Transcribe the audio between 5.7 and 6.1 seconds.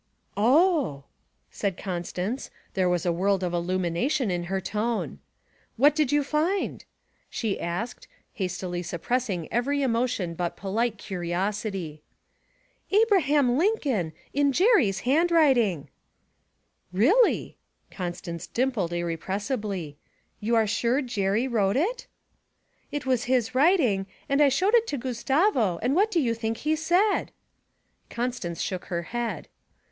'What